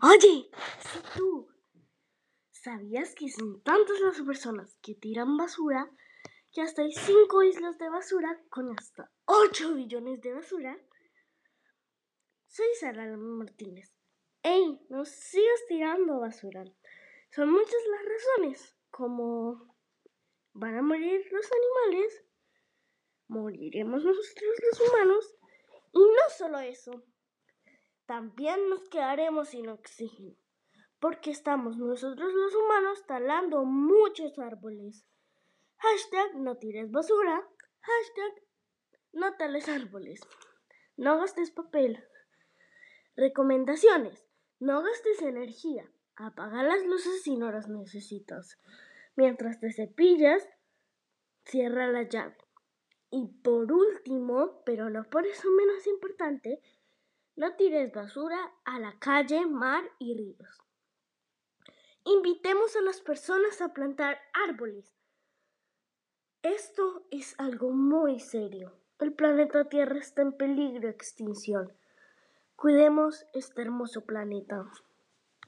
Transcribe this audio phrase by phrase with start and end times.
[0.00, 0.48] Oye,
[0.78, 1.48] si tú
[2.52, 5.90] sabías que son tantas las personas que tiran basura
[6.52, 10.78] que hasta hay 5 islas de basura con hasta 8 billones de basura.
[12.46, 13.92] Soy Sara Martínez.
[14.44, 14.80] ¡Ey!
[14.88, 16.64] No sigas tirando basura.
[17.30, 19.76] Son muchas las razones, como
[20.52, 22.24] van a morir los animales,
[23.26, 25.36] moriremos nosotros los humanos,
[25.92, 27.04] y no solo eso,
[28.08, 30.34] también nos quedaremos sin oxígeno,
[30.98, 35.04] porque estamos nosotros los humanos talando muchos árboles.
[35.76, 37.46] Hashtag no tires basura,
[37.80, 38.42] hashtag
[39.12, 40.22] no tales árboles,
[40.96, 42.02] no gastes papel.
[43.14, 44.24] Recomendaciones,
[44.58, 48.58] no gastes energía, apaga las luces si no las necesitas.
[49.16, 50.48] Mientras te cepillas,
[51.44, 52.38] cierra la llave.
[53.10, 56.62] Y por último, pero no por eso menos importante,
[57.38, 60.58] no tires basura a la calle, mar y ríos.
[62.04, 64.92] Invitemos a las personas a plantar árboles.
[66.42, 68.74] Esto es algo muy serio.
[68.98, 71.72] El planeta Tierra está en peligro de extinción.
[72.56, 74.68] Cuidemos este hermoso planeta.